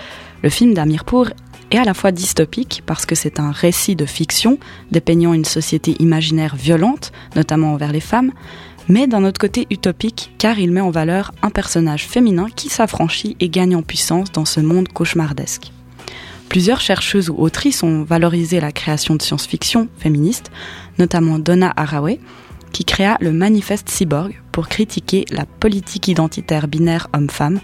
Le 0.42 0.50
film 0.50 0.74
d'Amirpour 0.74 1.30
est 1.72 1.78
à 1.78 1.84
la 1.84 1.94
fois 1.94 2.12
dystopique 2.12 2.84
parce 2.86 3.06
que 3.06 3.16
c'est 3.16 3.40
un 3.40 3.52
récit 3.52 3.96
de 3.96 4.06
fiction 4.06 4.58
dépeignant 4.92 5.34
une 5.34 5.46
société 5.46 5.96
imaginaire 6.00 6.56
violente, 6.56 7.12
notamment 7.36 7.74
envers 7.74 7.92
les 7.92 8.00
femmes, 8.00 8.32
mais 8.88 9.06
d'un 9.06 9.24
autre 9.24 9.40
côté 9.40 9.68
utopique 9.70 10.32
car 10.38 10.58
il 10.58 10.72
met 10.72 10.82
en 10.82 10.90
valeur 10.90 11.32
un 11.42 11.52
personnage 11.52 12.08
féminin 12.08 12.48
qui 12.56 12.70
s'affranchit 12.70 13.38
et 13.40 13.50
gagne 13.50 13.76
en 13.76 13.84
puissance 13.84 14.32
dans 14.32 14.46
ce 14.46 14.60
monde 14.60 14.88
cauchemardesque. 14.88 15.72
Plusieurs 16.50 16.82
chercheuses 16.82 17.30
ou 17.30 17.36
autrices 17.38 17.84
ont 17.84 18.04
valorisé 18.04 18.60
la 18.60 18.72
création 18.72 19.16
de 19.16 19.22
science-fiction 19.22 19.88
féministe, 20.00 20.50
notamment 20.98 21.38
Donna 21.38 21.72
Haraway, 21.76 22.20
qui 22.72 22.86
créa 22.86 23.18
le 23.20 23.32
Manifeste 23.32 23.90
Cyborg 23.90 24.42
pour 24.52 24.68
critiquer 24.68 25.26
la 25.32 25.46
politique 25.46 26.08
identitaire 26.08 26.68
binaire 26.68 27.08
homme-femme 27.14 27.60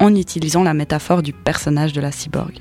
en 0.00 0.14
utilisant 0.14 0.62
la 0.62 0.74
métaphore 0.74 1.22
du 1.22 1.32
personnage 1.32 1.92
de 1.92 2.00
la 2.00 2.12
cyborg. 2.12 2.60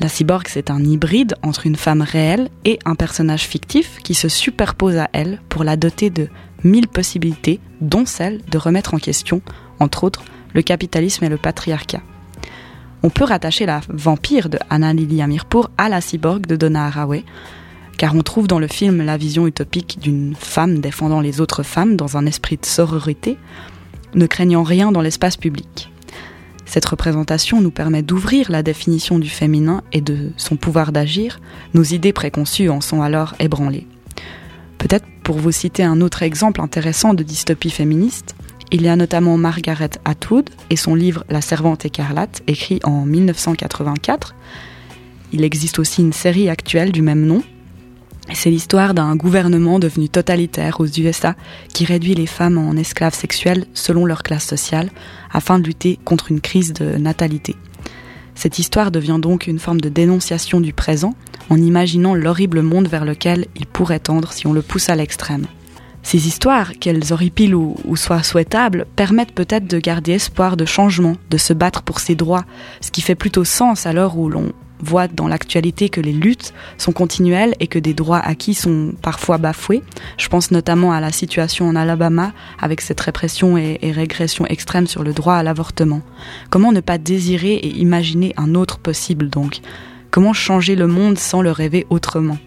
La 0.00 0.08
cyborg, 0.08 0.46
c'est 0.48 0.70
un 0.70 0.84
hybride 0.84 1.34
entre 1.42 1.66
une 1.66 1.76
femme 1.76 2.02
réelle 2.02 2.50
et 2.64 2.78
un 2.84 2.94
personnage 2.94 3.42
fictif 3.42 3.98
qui 4.02 4.14
se 4.14 4.28
superpose 4.28 4.96
à 4.96 5.08
elle 5.12 5.40
pour 5.48 5.64
la 5.64 5.76
doter 5.76 6.10
de 6.10 6.28
mille 6.62 6.88
possibilités, 6.88 7.60
dont 7.80 8.06
celle 8.06 8.40
de 8.50 8.58
remettre 8.58 8.94
en 8.94 8.98
question, 8.98 9.42
entre 9.80 10.04
autres, 10.04 10.22
le 10.54 10.62
capitalisme 10.62 11.24
et 11.24 11.28
le 11.28 11.36
patriarcat. 11.36 12.02
On 13.02 13.10
peut 13.10 13.24
rattacher 13.24 13.66
la 13.66 13.80
vampire 13.88 14.48
de 14.48 14.58
Anna 14.70 14.92
Lily 14.92 15.22
Amirpour 15.22 15.70
à 15.78 15.88
la 15.88 16.00
cyborg 16.00 16.46
de 16.46 16.56
Donna 16.56 16.86
Haraway, 16.86 17.24
car 17.98 18.14
on 18.14 18.22
trouve 18.22 18.46
dans 18.46 18.60
le 18.60 18.68
film 18.68 19.04
la 19.04 19.18
vision 19.18 19.46
utopique 19.46 19.98
d'une 20.00 20.34
femme 20.34 20.80
défendant 20.80 21.20
les 21.20 21.42
autres 21.42 21.64
femmes 21.64 21.96
dans 21.96 22.16
un 22.16 22.24
esprit 22.24 22.56
de 22.56 22.64
sororité, 22.64 23.36
ne 24.14 24.26
craignant 24.26 24.62
rien 24.62 24.92
dans 24.92 25.02
l'espace 25.02 25.36
public. 25.36 25.90
Cette 26.64 26.86
représentation 26.86 27.60
nous 27.60 27.70
permet 27.70 28.02
d'ouvrir 28.02 28.50
la 28.50 28.62
définition 28.62 29.18
du 29.18 29.28
féminin 29.28 29.82
et 29.92 30.00
de 30.00 30.30
son 30.36 30.56
pouvoir 30.56 30.92
d'agir, 30.92 31.40
nos 31.74 31.82
idées 31.82 32.12
préconçues 32.12 32.70
en 32.70 32.80
sont 32.80 33.02
alors 33.02 33.34
ébranlées. 33.40 33.86
Peut-être 34.78 35.06
pour 35.24 35.38
vous 35.38 35.50
citer 35.50 35.82
un 35.82 36.00
autre 36.00 36.22
exemple 36.22 36.60
intéressant 36.60 37.14
de 37.14 37.22
dystopie 37.22 37.70
féministe, 37.70 38.36
il 38.70 38.82
y 38.82 38.88
a 38.88 38.96
notamment 38.96 39.36
Margaret 39.38 39.90
Atwood 40.04 40.50
et 40.70 40.76
son 40.76 40.94
livre 40.94 41.24
La 41.30 41.40
Servante 41.40 41.84
écarlate, 41.84 42.42
écrit 42.46 42.80
en 42.84 43.06
1984. 43.06 44.34
Il 45.32 45.42
existe 45.42 45.78
aussi 45.78 46.02
une 46.02 46.12
série 46.12 46.48
actuelle 46.48 46.92
du 46.92 47.02
même 47.02 47.24
nom. 47.24 47.42
C'est 48.34 48.50
l'histoire 48.50 48.94
d'un 48.94 49.16
gouvernement 49.16 49.78
devenu 49.78 50.08
totalitaire 50.08 50.80
aux 50.80 50.86
USA 50.86 51.34
qui 51.72 51.84
réduit 51.84 52.14
les 52.14 52.26
femmes 52.26 52.58
en 52.58 52.76
esclaves 52.76 53.14
sexuels 53.14 53.66
selon 53.74 54.04
leur 54.04 54.22
classe 54.22 54.46
sociale 54.46 54.90
afin 55.32 55.58
de 55.58 55.64
lutter 55.66 55.98
contre 56.04 56.30
une 56.30 56.40
crise 56.40 56.72
de 56.72 56.96
natalité. 56.96 57.56
Cette 58.34 58.58
histoire 58.58 58.90
devient 58.90 59.18
donc 59.20 59.46
une 59.46 59.58
forme 59.58 59.80
de 59.80 59.88
dénonciation 59.88 60.60
du 60.60 60.72
présent 60.72 61.14
en 61.50 61.56
imaginant 61.56 62.14
l'horrible 62.14 62.62
monde 62.62 62.86
vers 62.86 63.04
lequel 63.04 63.46
il 63.56 63.66
pourrait 63.66 63.98
tendre 63.98 64.32
si 64.32 64.46
on 64.46 64.52
le 64.52 64.62
pousse 64.62 64.90
à 64.90 64.94
l'extrême. 64.94 65.46
Ces 66.02 66.28
histoires, 66.28 66.72
qu'elles 66.78 67.12
horripilent 67.12 67.54
ou, 67.54 67.74
ou 67.84 67.96
soient 67.96 68.22
souhaitables, 68.22 68.86
permettent 68.94 69.34
peut-être 69.34 69.66
de 69.66 69.78
garder 69.78 70.12
espoir 70.12 70.56
de 70.56 70.64
changement, 70.64 71.16
de 71.30 71.36
se 71.36 71.52
battre 71.52 71.82
pour 71.82 71.98
ses 71.98 72.14
droits, 72.14 72.44
ce 72.80 72.90
qui 72.90 73.00
fait 73.00 73.14
plutôt 73.14 73.44
sens 73.44 73.86
à 73.86 73.92
l'heure 73.92 74.16
où 74.16 74.28
l'on 74.28 74.52
voit 74.80 75.08
dans 75.08 75.28
l'actualité 75.28 75.88
que 75.88 76.00
les 76.00 76.12
luttes 76.12 76.52
sont 76.76 76.92
continuelles 76.92 77.54
et 77.60 77.66
que 77.66 77.78
des 77.78 77.94
droits 77.94 78.18
acquis 78.18 78.54
sont 78.54 78.92
parfois 79.02 79.38
bafoués. 79.38 79.82
Je 80.16 80.28
pense 80.28 80.50
notamment 80.50 80.92
à 80.92 81.00
la 81.00 81.12
situation 81.12 81.68
en 81.68 81.76
Alabama 81.76 82.32
avec 82.60 82.80
cette 82.80 83.00
répression 83.00 83.56
et, 83.56 83.78
régression 83.82 84.46
extrême 84.46 84.86
sur 84.86 85.02
le 85.02 85.12
droit 85.12 85.34
à 85.34 85.42
l'avortement. 85.42 86.02
Comment 86.50 86.72
ne 86.72 86.80
pas 86.80 86.98
désirer 86.98 87.54
et 87.54 87.78
imaginer 87.78 88.34
un 88.36 88.54
autre 88.54 88.78
possible 88.78 89.28
donc? 89.28 89.60
Comment 90.10 90.32
changer 90.32 90.76
le 90.76 90.86
monde 90.86 91.18
sans 91.18 91.42
le 91.42 91.50
rêver 91.50 91.86
autrement? 91.90 92.38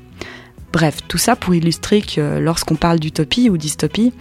Bref, 0.73 0.99
tout 1.07 1.17
ça 1.17 1.35
pour 1.35 1.53
illustrer 1.53 2.01
que 2.01 2.39
lorsqu'on 2.39 2.75
parle 2.75 2.99
d'utopie 2.99 3.49
ou 3.49 3.57
dystopie, 3.57 4.13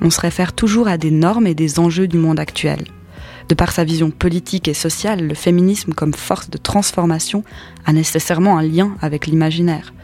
on 0.00 0.10
se 0.10 0.20
réfère 0.20 0.52
toujours 0.52 0.88
à 0.88 0.96
des 0.96 1.10
normes 1.10 1.46
et 1.46 1.54
des 1.54 1.78
enjeux 1.78 2.08
du 2.08 2.18
monde 2.18 2.40
actuel. 2.40 2.84
De 3.48 3.54
par 3.54 3.72
sa 3.72 3.84
vision 3.84 4.10
politique 4.10 4.68
et 4.68 4.74
sociale, 4.74 5.26
le 5.26 5.34
féminisme 5.34 5.94
comme 5.94 6.12
force 6.12 6.50
de 6.50 6.58
transformation 6.58 7.44
a 7.86 7.92
nécessairement 7.92 8.58
un 8.58 8.62
lien 8.62 8.94
avec 9.00 9.26
l'imaginaire. 9.26 9.94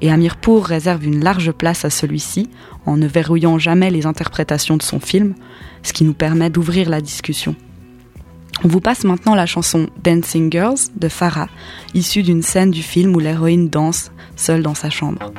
Et 0.00 0.10
Amirpour 0.10 0.64
réserve 0.64 1.04
une 1.04 1.22
large 1.22 1.52
place 1.52 1.84
à 1.84 1.90
celui-ci, 1.90 2.48
en 2.86 2.96
ne 2.96 3.06
verrouillant 3.06 3.58
jamais 3.58 3.90
les 3.90 4.06
interprétations 4.06 4.76
de 4.76 4.82
son 4.82 4.98
film, 4.98 5.34
ce 5.82 5.92
qui 5.92 6.04
nous 6.04 6.14
permet 6.14 6.50
d'ouvrir 6.50 6.88
la 6.88 7.00
discussion. 7.00 7.54
On 8.64 8.68
vous 8.68 8.80
passe 8.80 9.04
maintenant 9.04 9.34
la 9.34 9.46
chanson 9.46 9.88
Dancing 10.02 10.50
Girls 10.50 10.90
de 10.96 11.08
Farah, 11.08 11.48
issue 11.94 12.22
d'une 12.22 12.42
scène 12.42 12.70
du 12.70 12.82
film 12.82 13.14
où 13.14 13.20
l'héroïne 13.20 13.68
danse 13.68 14.10
seule 14.36 14.62
dans 14.62 14.74
sa 14.74 14.90
chambre. 14.90 15.32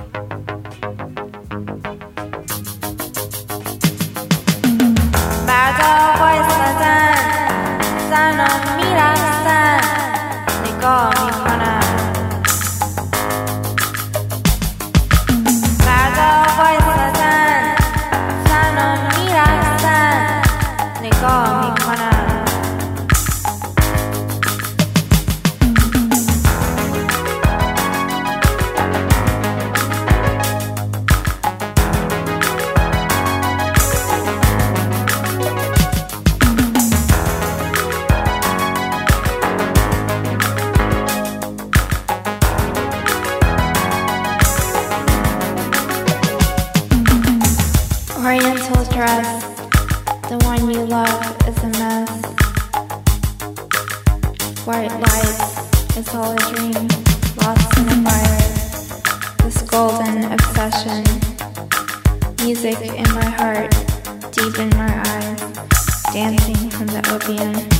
Yeah. 67.27 67.70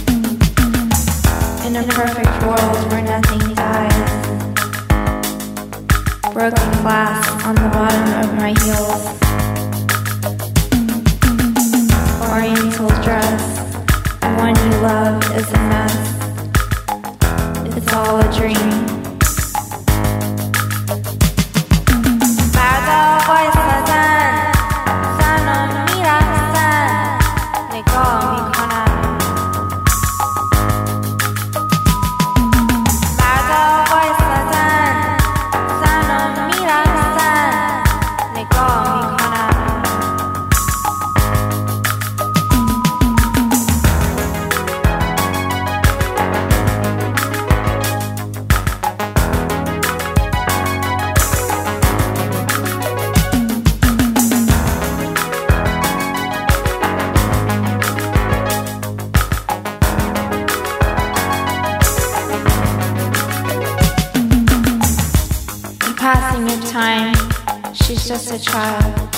Child. 68.42 69.14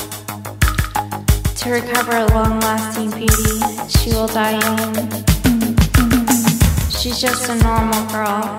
To 1.55 1.69
recover 1.71 2.17
a 2.17 2.25
long 2.33 2.59
lasting 2.59 3.11
beauty, 3.11 3.59
she 3.87 4.09
will 4.11 4.27
die 4.27 4.59
young. 4.59 4.93
She's 6.89 7.19
just 7.19 7.49
a 7.49 7.55
normal 7.63 8.05
girl, 8.11 8.57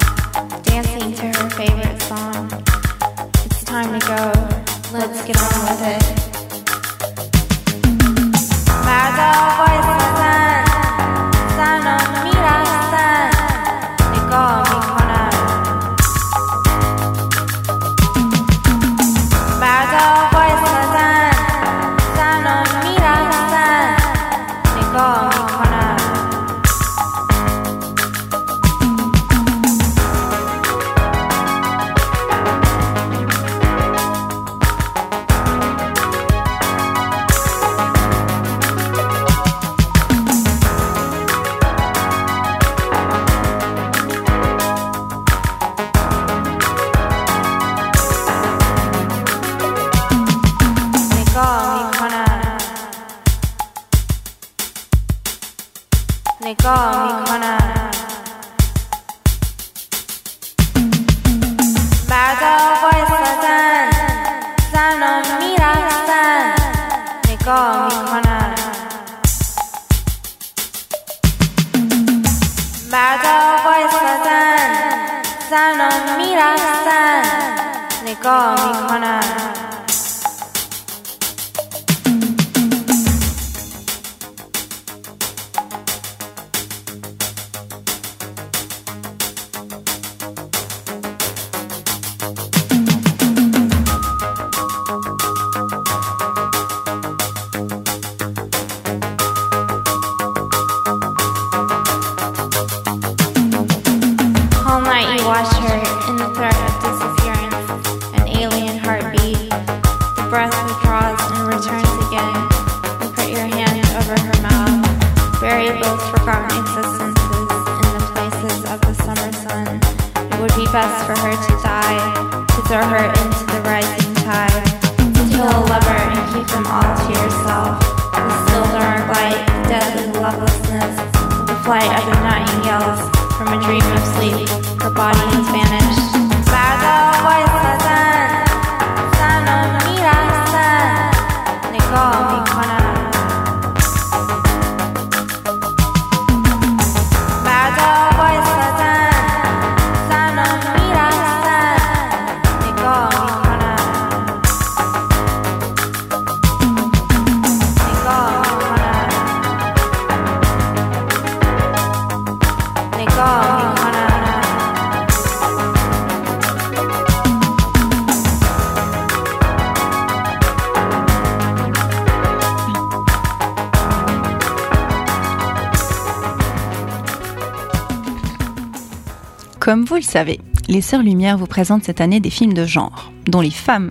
Comme 179.74 179.86
vous 179.86 179.96
le 179.96 180.02
savez, 180.02 180.38
les 180.68 180.80
Sœurs 180.80 181.02
Lumière 181.02 181.36
vous 181.36 181.48
présentent 181.48 181.82
cette 181.82 182.00
année 182.00 182.20
des 182.20 182.30
films 182.30 182.54
de 182.54 182.64
genre, 182.64 183.10
dont 183.26 183.40
les 183.40 183.50
femmes, 183.50 183.90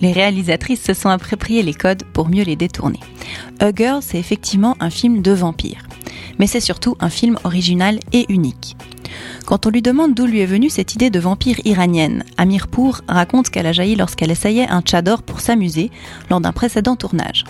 les 0.00 0.10
réalisatrices 0.10 0.82
se 0.82 0.94
sont 0.94 1.10
appropriées 1.10 1.62
les 1.62 1.74
codes 1.74 2.02
pour 2.12 2.28
mieux 2.28 2.42
les 2.42 2.56
détourner. 2.56 2.98
A 3.60 3.70
Girl, 3.72 4.02
c'est 4.02 4.18
effectivement 4.18 4.76
un 4.80 4.90
film 4.90 5.22
de 5.22 5.30
vampire, 5.30 5.86
mais 6.40 6.48
c'est 6.48 6.58
surtout 6.58 6.96
un 6.98 7.08
film 7.08 7.38
original 7.44 8.00
et 8.12 8.26
unique. 8.30 8.76
Quand 9.46 9.64
on 9.64 9.70
lui 9.70 9.80
demande 9.80 10.12
d'où 10.12 10.26
lui 10.26 10.40
est 10.40 10.44
venue 10.44 10.70
cette 10.70 10.96
idée 10.96 11.10
de 11.10 11.20
vampire 11.20 11.60
iranienne, 11.64 12.24
Amirpour 12.36 13.02
raconte 13.06 13.50
qu'elle 13.50 13.66
a 13.68 13.72
jailli 13.72 13.94
lorsqu'elle 13.94 14.32
essayait 14.32 14.68
un 14.68 14.82
tchador 14.82 15.22
pour 15.22 15.38
s'amuser 15.38 15.92
lors 16.30 16.40
d'un 16.40 16.50
précédent 16.50 16.96
tournage. 16.96 17.44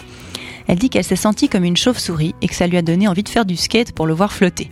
Elle 0.67 0.79
dit 0.79 0.91
qu'elle 0.91 1.05
s'est 1.05 1.17
sentie 1.17 1.49
comme 1.49 1.65
une 1.65 1.79
chauve-souris 1.79 2.35
et 2.43 2.49
que 2.49 2.55
ça 2.55 2.67
lui 2.67 2.77
a 2.77 2.83
donné 2.83 3.09
envie 3.09 3.23
de 3.23 3.31
faire 3.31 3.47
du 3.47 3.57
skate 3.57 3.93
pour 3.93 4.07
le 4.07 4.13
voir 4.13 4.31
flotter. 4.31 4.71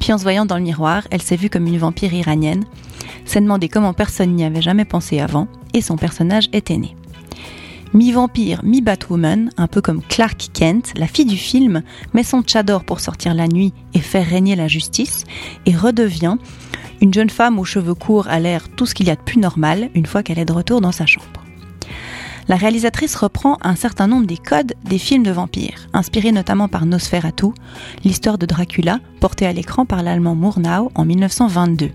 Puis 0.00 0.12
en 0.12 0.18
se 0.18 0.22
voyant 0.22 0.46
dans 0.46 0.56
le 0.56 0.62
miroir, 0.62 1.06
elle 1.10 1.22
s'est 1.22 1.36
vue 1.36 1.50
comme 1.50 1.66
une 1.66 1.78
vampire 1.78 2.12
iranienne, 2.12 2.64
s'est 3.24 3.40
demandé 3.40 3.68
comment 3.68 3.92
personne 3.92 4.34
n'y 4.34 4.44
avait 4.44 4.62
jamais 4.62 4.84
pensé 4.84 5.20
avant, 5.20 5.46
et 5.74 5.82
son 5.82 5.96
personnage 5.96 6.48
était 6.52 6.78
né. 6.78 6.96
Mi-vampire, 7.92 8.64
mi-Batwoman, 8.64 9.50
un 9.56 9.66
peu 9.66 9.80
comme 9.80 10.02
Clark 10.02 10.50
Kent, 10.52 10.92
la 10.96 11.06
fille 11.06 11.24
du 11.24 11.36
film 11.36 11.82
met 12.14 12.22
son 12.22 12.42
tchador 12.42 12.84
pour 12.84 13.00
sortir 13.00 13.34
la 13.34 13.48
nuit 13.48 13.72
et 13.94 14.00
faire 14.00 14.26
régner 14.26 14.56
la 14.56 14.68
justice, 14.68 15.24
et 15.66 15.76
redevient 15.76 16.36
une 17.00 17.12
jeune 17.12 17.30
femme 17.30 17.58
aux 17.58 17.64
cheveux 17.64 17.94
courts 17.94 18.28
à 18.28 18.40
l'air 18.40 18.68
tout 18.68 18.86
ce 18.86 18.94
qu'il 18.94 19.06
y 19.06 19.10
a 19.10 19.16
de 19.16 19.20
plus 19.20 19.38
normal 19.38 19.90
une 19.94 20.06
fois 20.06 20.22
qu'elle 20.22 20.38
est 20.38 20.44
de 20.44 20.52
retour 20.52 20.80
dans 20.80 20.92
sa 20.92 21.06
chambre 21.06 21.26
la 22.50 22.56
réalisatrice 22.56 23.14
reprend 23.14 23.58
un 23.62 23.76
certain 23.76 24.08
nombre 24.08 24.26
des 24.26 24.36
codes 24.36 24.74
des 24.82 24.98
films 24.98 25.22
de 25.22 25.30
vampires, 25.30 25.86
inspirés 25.92 26.32
notamment 26.32 26.66
par 26.66 26.84
Nosferatu, 26.84 27.52
l'histoire 28.02 28.38
de 28.38 28.46
Dracula, 28.46 28.98
portée 29.20 29.46
à 29.46 29.52
l'écran 29.52 29.86
par 29.86 30.02
l'allemand 30.02 30.34
Murnau 30.34 30.90
en 30.96 31.04
1922. 31.04 31.92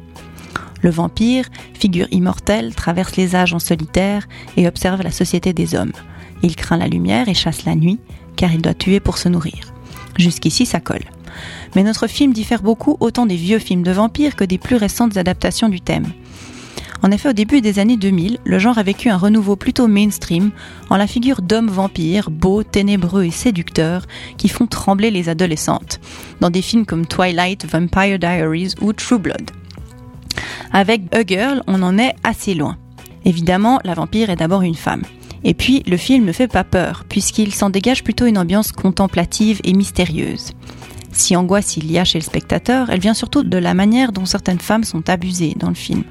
Le 0.81 0.89
vampire, 0.89 1.49
figure 1.73 2.07
immortelle, 2.11 2.73
traverse 2.73 3.17
les 3.17 3.35
âges 3.35 3.53
en 3.53 3.59
solitaire 3.59 4.29
et 4.55 4.65
observe 4.65 5.01
la 5.01 5.11
société 5.11 5.51
des 5.51 5.75
hommes. 5.75 5.91
Il 6.41 6.55
craint 6.55 6.77
la 6.77 6.87
lumière 6.87 7.27
et 7.27 7.33
chasse 7.33 7.65
la 7.65 7.75
nuit, 7.75 7.99
car 8.37 8.53
il 8.53 8.61
doit 8.61 8.73
tuer 8.73 9.01
pour 9.01 9.17
se 9.17 9.27
nourrir. 9.27 9.73
Jusqu'ici, 10.17 10.65
ça 10.65 10.79
colle. 10.79 11.03
Mais 11.75 11.83
notre 11.83 12.07
film 12.07 12.31
diffère 12.31 12.61
beaucoup 12.61 12.95
autant 13.01 13.25
des 13.25 13.35
vieux 13.35 13.59
films 13.59 13.83
de 13.83 13.91
vampires 13.91 14.37
que 14.37 14.45
des 14.45 14.57
plus 14.57 14.77
récentes 14.77 15.17
adaptations 15.17 15.67
du 15.67 15.81
thème. 15.81 16.13
En 17.05 17.11
effet, 17.11 17.29
au 17.29 17.33
début 17.33 17.61
des 17.61 17.77
années 17.77 17.97
2000, 17.97 18.39
le 18.43 18.57
genre 18.57 18.79
a 18.79 18.83
vécu 18.83 19.11
un 19.11 19.17
renouveau 19.17 19.55
plutôt 19.55 19.87
mainstream 19.87 20.49
en 20.89 20.97
la 20.97 21.05
figure 21.05 21.43
d'hommes 21.43 21.69
vampires, 21.69 22.31
beaux, 22.31 22.63
ténébreux 22.63 23.25
et 23.25 23.29
séducteurs, 23.29 24.07
qui 24.37 24.49
font 24.49 24.65
trembler 24.65 25.11
les 25.11 25.29
adolescentes, 25.29 25.99
dans 26.41 26.49
des 26.49 26.63
films 26.63 26.87
comme 26.87 27.05
Twilight, 27.05 27.67
Vampire 27.71 28.17
Diaries 28.17 28.73
ou 28.81 28.91
True 28.91 29.19
Blood. 29.19 29.51
Avec 30.73 31.03
A 31.13 31.23
Girl, 31.23 31.61
on 31.67 31.83
en 31.83 31.99
est 31.99 32.15
assez 32.23 32.55
loin. 32.55 32.75
Évidemment, 33.23 33.79
la 33.83 33.93
vampire 33.93 34.31
est 34.31 34.37
d'abord 34.37 34.63
une 34.63 34.73
femme. 34.73 35.03
Et 35.43 35.53
puis, 35.53 35.83
le 35.85 35.97
film 35.97 36.25
ne 36.25 36.31
fait 36.31 36.47
pas 36.47 36.63
peur, 36.63 37.03
puisqu'il 37.07 37.53
s'en 37.53 37.69
dégage 37.69 38.03
plutôt 38.03 38.25
une 38.25 38.39
ambiance 38.39 38.71
contemplative 38.71 39.61
et 39.63 39.73
mystérieuse. 39.73 40.53
Si 41.11 41.35
angoisse 41.35 41.77
il 41.77 41.91
y 41.91 41.99
a 41.99 42.03
chez 42.03 42.17
le 42.17 42.23
spectateur, 42.23 42.89
elle 42.89 42.99
vient 42.99 43.13
surtout 43.13 43.43
de 43.43 43.57
la 43.59 43.75
manière 43.75 44.11
dont 44.11 44.25
certaines 44.25 44.59
femmes 44.59 44.83
sont 44.83 45.07
abusées 45.07 45.53
dans 45.55 45.69
le 45.69 45.75
film. 45.75 46.03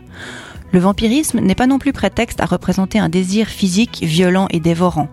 Le 0.74 0.80
vampirisme 0.80 1.38
n'est 1.38 1.54
pas 1.54 1.68
non 1.68 1.78
plus 1.78 1.92
prétexte 1.92 2.40
à 2.40 2.46
représenter 2.46 2.98
un 2.98 3.08
désir 3.08 3.46
physique 3.46 4.00
violent 4.02 4.48
et 4.50 4.58
dévorant. 4.58 5.06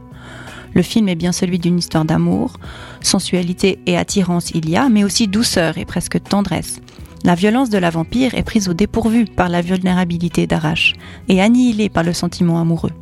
Le 0.74 0.82
film 0.82 1.08
est 1.08 1.14
bien 1.14 1.32
celui 1.32 1.60
d'une 1.60 1.78
histoire 1.78 2.04
d'amour, 2.04 2.54
sensualité 3.00 3.78
et 3.86 3.96
attirance 3.96 4.50
il 4.56 4.68
y 4.68 4.76
a, 4.76 4.90
mais 4.90 5.04
aussi 5.04 5.28
douceur 5.28 5.78
et 5.78 5.86
presque 5.86 6.20
tendresse. 6.24 6.82
La 7.24 7.36
violence 7.36 7.70
de 7.70 7.78
la 7.78 7.92
vampire 7.92 8.34
est 8.34 8.42
prise 8.42 8.70
au 8.70 8.74
dépourvu 8.74 9.26
par 9.26 9.50
la 9.50 9.62
vulnérabilité 9.62 10.48
d'Arash 10.48 10.96
et 11.28 11.44
annihilée 11.44 11.90
par 11.90 12.02
le 12.02 12.14
sentiment 12.14 12.60
amoureux. 12.60 12.94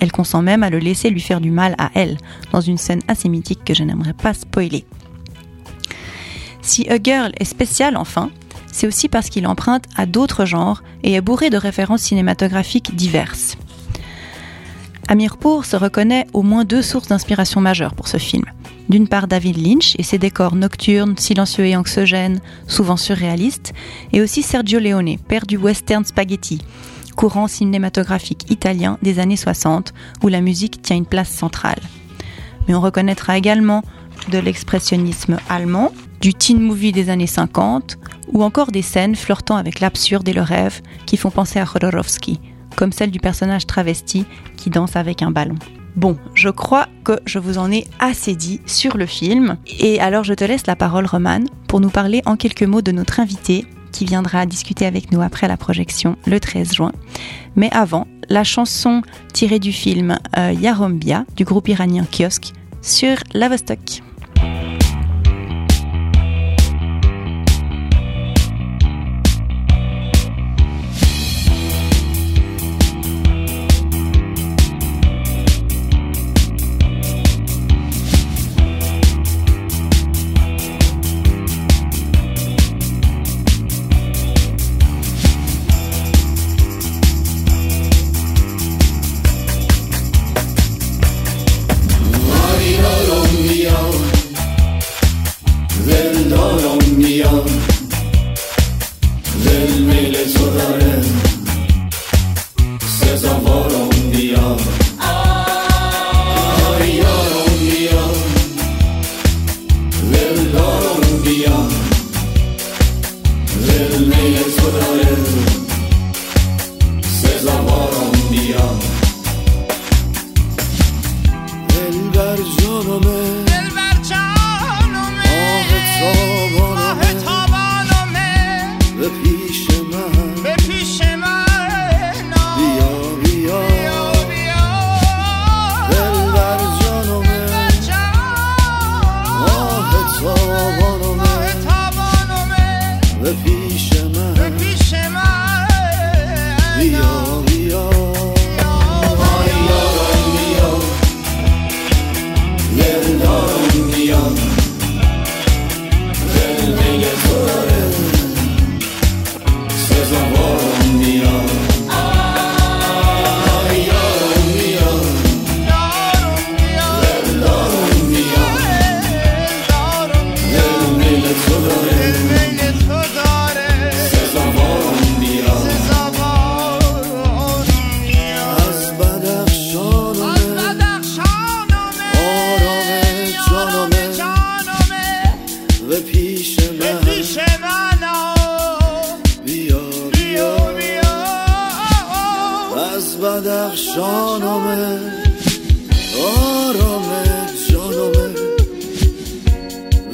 Elle 0.00 0.12
consent 0.12 0.40
même 0.40 0.62
à 0.62 0.70
le 0.70 0.78
laisser 0.78 1.10
lui 1.10 1.20
faire 1.20 1.40
du 1.40 1.50
mal 1.50 1.74
à 1.78 1.90
elle, 1.94 2.16
dans 2.52 2.60
une 2.60 2.78
scène 2.78 3.02
assez 3.08 3.28
que 3.64 3.74
je 3.74 3.82
n'aimerais 3.82 4.14
pas 4.14 4.34
spoiler. 4.34 4.84
Si 6.62 6.88
A 6.88 7.02
Girl 7.02 7.32
est 7.40 7.44
spécial 7.44 7.96
enfin, 7.96 8.30
c'est 8.72 8.86
aussi 8.86 9.08
parce 9.08 9.28
qu'il 9.28 9.46
emprunte 9.46 9.84
à 9.96 10.06
d'autres 10.06 10.44
genres 10.44 10.82
et 11.02 11.14
est 11.14 11.20
bourré 11.20 11.50
de 11.50 11.56
références 11.56 12.02
cinématographiques 12.02 12.94
diverses. 12.94 13.56
Amirpour 15.10 15.64
se 15.64 15.76
reconnaît 15.76 16.26
au 16.34 16.42
moins 16.42 16.64
deux 16.64 16.82
sources 16.82 17.08
d'inspiration 17.08 17.62
majeures 17.62 17.94
pour 17.94 18.08
ce 18.08 18.18
film. 18.18 18.44
D'une 18.90 19.08
part 19.08 19.26
David 19.26 19.56
Lynch 19.56 19.94
et 19.98 20.02
ses 20.02 20.18
décors 20.18 20.54
nocturnes, 20.54 21.16
silencieux 21.16 21.66
et 21.66 21.76
anxiogènes, 21.76 22.40
souvent 22.66 22.98
surréalistes, 22.98 23.72
et 24.12 24.20
aussi 24.20 24.42
Sergio 24.42 24.78
Leone, 24.78 25.16
père 25.16 25.46
du 25.46 25.56
western 25.56 26.04
spaghetti, 26.04 26.60
courant 27.16 27.48
cinématographique 27.48 28.50
italien 28.50 28.98
des 29.02 29.18
années 29.18 29.36
60 29.36 29.92
où 30.22 30.28
la 30.28 30.40
musique 30.40 30.82
tient 30.82 30.96
une 30.96 31.06
place 31.06 31.30
centrale. 31.30 31.80
Mais 32.66 32.74
on 32.74 32.80
reconnaîtra 32.80 33.38
également 33.38 33.82
de 34.30 34.38
l'expressionnisme 34.38 35.38
allemand, 35.48 35.92
du 36.20 36.34
teen 36.34 36.60
movie 36.60 36.92
des 36.92 37.10
années 37.10 37.26
50, 37.26 37.98
ou 38.32 38.42
encore 38.42 38.70
des 38.70 38.82
scènes 38.82 39.14
flirtant 39.14 39.56
avec 39.56 39.80
l'absurde 39.80 40.28
et 40.28 40.32
le 40.32 40.42
rêve 40.42 40.80
qui 41.06 41.16
font 41.16 41.30
penser 41.30 41.58
à 41.58 41.64
Jodorowsky, 41.64 42.40
comme 42.76 42.92
celle 42.92 43.10
du 43.10 43.20
personnage 43.20 43.66
travesti 43.66 44.24
qui 44.56 44.70
danse 44.70 44.96
avec 44.96 45.22
un 45.22 45.30
ballon. 45.30 45.56
Bon, 45.96 46.16
je 46.34 46.48
crois 46.48 46.86
que 47.02 47.18
je 47.24 47.38
vous 47.38 47.58
en 47.58 47.72
ai 47.72 47.86
assez 47.98 48.36
dit 48.36 48.60
sur 48.66 48.96
le 48.96 49.06
film, 49.06 49.56
et 49.80 50.00
alors 50.00 50.22
je 50.22 50.34
te 50.34 50.44
laisse 50.44 50.66
la 50.66 50.76
parole 50.76 51.06
Romane 51.06 51.48
pour 51.66 51.80
nous 51.80 51.90
parler 51.90 52.22
en 52.24 52.36
quelques 52.36 52.62
mots 52.62 52.82
de 52.82 52.92
notre 52.92 53.20
invité 53.20 53.66
qui 53.90 54.04
viendra 54.04 54.46
discuter 54.46 54.86
avec 54.86 55.10
nous 55.10 55.22
après 55.22 55.48
la 55.48 55.56
projection 55.56 56.16
le 56.26 56.38
13 56.38 56.74
juin. 56.74 56.92
Mais 57.56 57.70
avant, 57.72 58.06
la 58.28 58.44
chanson 58.44 59.02
tirée 59.32 59.58
du 59.58 59.72
film 59.72 60.18
euh, 60.36 60.52
Yarombia 60.52 61.24
du 61.36 61.44
groupe 61.44 61.68
iranien 61.68 62.04
Kiosk 62.08 62.52
sur 62.80 63.16
La 63.34 63.48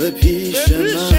به 0.04 0.10
پیش 0.10 0.68
من. 0.68 1.13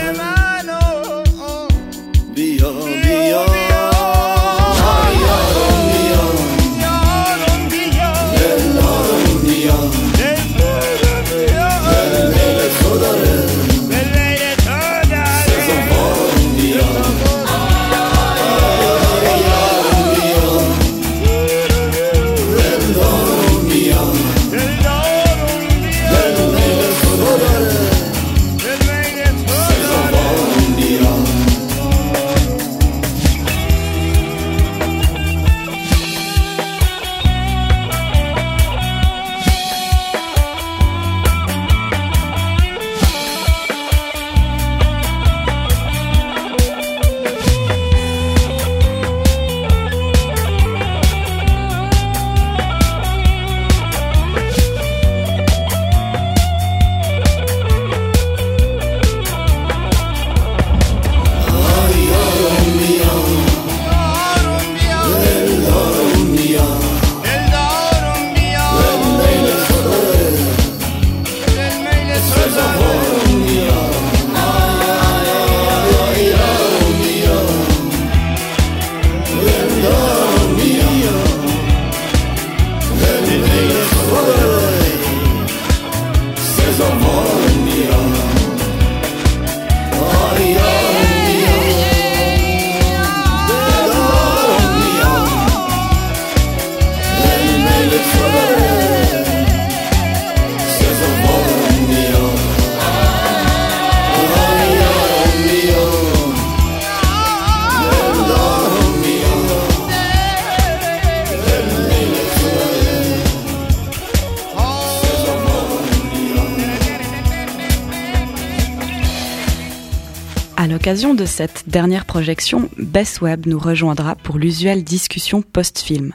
À 120.65 120.67
l'occasion 120.67 121.13
de 121.13 121.25
cette 121.27 121.65
dernière 121.67 122.05
projection, 122.05 122.71
Best 122.79 123.21
Web 123.21 123.45
nous 123.45 123.59
rejoindra 123.59 124.15
pour 124.15 124.39
l'usuelle 124.39 124.83
discussion 124.83 125.43
post-film. 125.43 126.11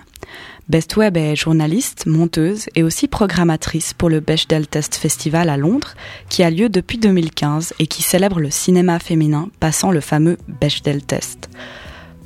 Best 0.69 0.97
Web 0.97 1.17
est 1.17 1.37
journaliste, 1.37 2.07
monteuse 2.07 2.67
et 2.75 2.83
aussi 2.83 3.07
programmatrice 3.07 3.95
pour 3.95 4.09
le 4.09 4.19
Bechdel 4.19 4.67
Test 4.67 4.97
Festival 4.97 5.51
à 5.51 5.57
Londres, 5.57 5.95
qui 6.29 6.43
a 6.43 6.51
lieu 6.51 6.69
depuis 6.69 6.99
2015 6.99 7.75
et 7.79 7.87
qui 7.87 8.03
célèbre 8.03 8.41
le 8.41 8.51
cinéma 8.51 8.99
féminin 8.99 9.51
passant 9.61 9.93
le 9.93 10.01
fameux 10.01 10.37
Bechdel 10.49 11.05
Test. 11.05 11.49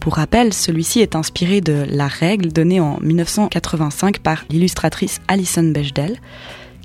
Pour 0.00 0.14
rappel, 0.14 0.54
celui-ci 0.54 1.00
est 1.00 1.16
inspiré 1.16 1.60
de 1.60 1.84
La 1.90 2.08
Règle 2.08 2.52
donnée 2.54 2.80
en 2.80 2.98
1985 3.02 4.20
par 4.20 4.46
l'illustratrice 4.48 5.20
Alison 5.28 5.64
Bechdel, 5.64 6.18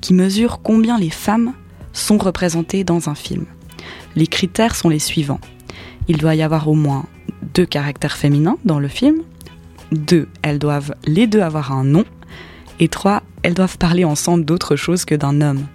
qui 0.01 0.13
mesure 0.13 0.59
combien 0.61 0.99
les 0.99 1.09
femmes 1.09 1.53
sont 1.93 2.17
représentées 2.17 2.83
dans 2.83 3.07
un 3.07 3.15
film. 3.15 3.45
Les 4.15 4.27
critères 4.27 4.75
sont 4.75 4.89
les 4.89 4.99
suivants. 4.99 5.39
Il 6.07 6.17
doit 6.17 6.35
y 6.35 6.41
avoir 6.41 6.67
au 6.67 6.73
moins 6.73 7.05
deux 7.53 7.65
caractères 7.65 8.17
féminins 8.17 8.57
dans 8.65 8.79
le 8.79 8.87
film. 8.87 9.21
Deux, 9.91 10.27
elles 10.41 10.59
doivent 10.59 10.93
les 11.05 11.27
deux 11.27 11.41
avoir 11.41 11.71
un 11.71 11.83
nom. 11.83 12.05
Et 12.79 12.87
trois, 12.87 13.23
elles 13.43 13.53
doivent 13.53 13.77
parler 13.77 14.05
ensemble 14.05 14.45
d'autre 14.45 14.75
chose 14.75 15.05
que 15.05 15.15
d'un 15.15 15.41
homme. 15.41 15.65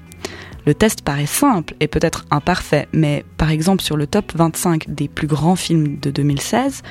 Le 0.66 0.75
test 0.75 1.03
paraît 1.03 1.27
simple 1.27 1.75
et 1.81 1.88
peut-être 1.88 2.25
imparfait, 2.31 2.88
mais 2.92 3.25
par 3.37 3.51
exemple 3.51 3.83
sur 3.83 3.97
le 3.97 4.07
top 4.07 4.33
25 4.35 4.87
des 4.88 5.09
plus 5.09 5.27
grands 5.27 5.57
films 5.57 5.99
de 5.99 6.11
2016, 6.11 6.83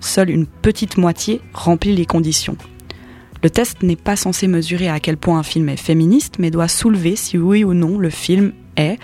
seule 0.00 0.30
une 0.30 0.46
petite 0.46 0.98
moitié 0.98 1.40
remplit 1.54 1.94
les 1.94 2.04
conditions. 2.04 2.56
Le 3.42 3.48
test 3.50 3.82
n'est 3.82 3.96
pas 3.96 4.16
censé 4.16 4.46
mesurer 4.46 4.88
à 4.88 5.00
quel 5.00 5.16
point 5.16 5.38
un 5.38 5.42
film 5.42 5.68
est 5.68 5.76
féministe, 5.76 6.34
mais 6.38 6.50
doit 6.50 6.68
soulever 6.68 7.16
si 7.16 7.38
oui 7.38 7.64
ou 7.64 7.72
non 7.72 7.98
le 7.98 8.10
film 8.10 8.52
est, 8.76 8.98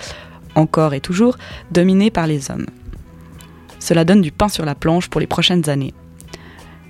encore 0.59 0.95
et 0.95 1.01
toujours, 1.01 1.39
dominé 1.71 2.11
par 2.11 2.27
les 2.27 2.51
hommes. 2.51 2.67
Cela 3.79 4.05
donne 4.05 4.21
du 4.21 4.33
pain 4.33 4.49
sur 4.49 4.65
la 4.65 4.75
planche 4.75 5.09
pour 5.09 5.21
les 5.21 5.27
prochaines 5.27 5.69
années. 5.71 5.95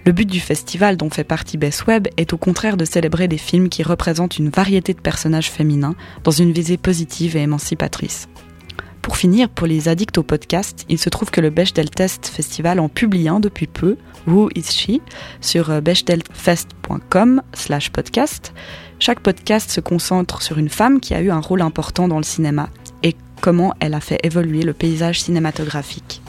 Le 0.04 0.12
but 0.12 0.28
du 0.28 0.40
festival 0.40 0.96
dont 0.96 1.11
fait 1.11 1.24
partie 1.24 1.59
Best 1.59 1.87
Web 1.87 2.09
est 2.16 2.33
au 2.33 2.38
contraire 2.38 2.78
de 2.78 2.87
célébrer 2.87 3.28
des 3.28 3.37
films 3.37 3.68
qui 3.68 3.83
représentent 3.83 4.38
une 4.38 4.48
variété 4.48 4.94
de 4.94 5.00
personnages 5.00 5.50
féminins 5.50 5.96
dans 6.24 6.31
une 6.31 6.52
visée 6.52 6.78
positive 6.78 7.37
et 7.37 7.42
émancipatrice. 7.42 8.28
Pour 9.02 9.16
finir, 9.16 9.48
pour 9.48 9.66
les 9.66 9.88
addicts 9.88 10.18
au 10.18 10.22
podcast, 10.22 10.85
il 10.88 10.98
se 10.98 11.09
trouve 11.09 11.31
que 11.31 11.40
le 11.40 11.50
Bechdel 11.50 11.90
Test 11.90 12.28
Festival 12.28 12.81
en 12.81 12.88
publie 12.88 13.28
un 13.28 13.40
depuis 13.40 13.66
peu, 13.66 13.96
Who 14.26 14.50
is 14.54 14.64
She, 14.64 15.00
sur 15.40 15.70
euh, 15.70 15.81
bechdelfest.com 15.81 17.42
slash 17.54 17.90
podcast. 17.90 18.52
Chaque 18.98 19.20
podcast 19.20 19.70
se 19.70 19.81
concentre 19.81 20.42
sur 20.42 20.59
une 20.59 20.68
femme 20.68 21.00
qui 21.00 21.14
a 21.14 21.20
eu 21.20 21.31
un 21.31 21.40
rôle 21.40 21.62
important 21.62 22.09
dans 22.09 22.18
le 22.18 22.24
cinéma 22.24 22.68
comment 23.40 23.74
elle 23.81 23.94
a 23.94 24.01
fait 24.01 24.18
évoluer 24.22 24.62
le 24.62 24.72
paysage 24.72 25.20
cinématographique. 25.20 26.22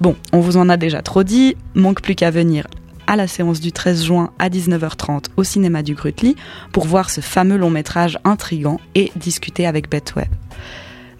Bon, 0.00 0.16
on 0.32 0.40
vous 0.40 0.56
en 0.56 0.68
a 0.68 0.76
déjà 0.76 1.02
trop 1.02 1.22
dit, 1.22 1.56
manque 1.74 2.02
plus 2.02 2.14
qu'à 2.14 2.30
venir 2.30 2.66
à 3.06 3.16
la 3.16 3.28
séance 3.28 3.60
du 3.60 3.72
13 3.72 4.04
juin 4.04 4.32
à 4.38 4.48
19h30 4.48 5.26
au 5.36 5.44
cinéma 5.44 5.82
du 5.82 5.94
Grutli 5.94 6.36
pour 6.72 6.86
voir 6.86 7.10
ce 7.10 7.20
fameux 7.20 7.56
long 7.56 7.70
métrage 7.70 8.18
intrigant 8.24 8.80
et 8.94 9.12
discuter 9.16 9.66
avec 9.66 9.90
Betweb. 9.90 10.28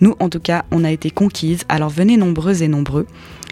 Nous, 0.00 0.14
en 0.20 0.28
tout 0.28 0.40
cas, 0.40 0.64
on 0.70 0.84
a 0.84 0.90
été 0.90 1.10
conquises, 1.10 1.62
alors 1.68 1.88
venez 1.88 2.16
nombreuses 2.16 2.62
et 2.62 2.68
nombreux. 2.68 3.06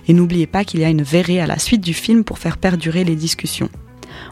Et 0.09 0.13
n'oubliez 0.13 0.47
pas 0.47 0.65
qu'il 0.65 0.81
y 0.81 0.85
a 0.85 0.91
une 0.91 1.03
verrée 1.03 1.41
à 1.41 1.47
la 1.47 1.59
suite 1.59 1.81
du 1.81 1.95
film 1.95 2.25
pour 2.25 2.39
faire 2.39 2.59
perdurer 2.59 3.05
les 3.05 3.17
discussions. 3.17 3.71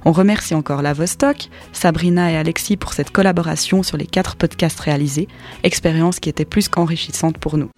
On 0.04 0.12
remercie 0.12 0.54
encore 0.54 0.82
la 0.82 0.92
Vostok, 0.92 1.48
Sabrina 1.72 2.30
et 2.30 2.36
Alexis 2.36 2.76
pour 2.76 2.92
cette 2.92 3.10
collaboration 3.10 3.82
sur 3.82 3.96
les 3.96 4.06
quatre 4.06 4.36
podcasts 4.36 4.80
réalisés, 4.80 5.28
expérience 5.62 6.20
qui 6.20 6.28
était 6.28 6.44
plus 6.44 6.68
qu'enrichissante 6.68 7.38
pour 7.38 7.56
nous. 7.56 7.70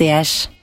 Lavestock.ch 0.00 0.53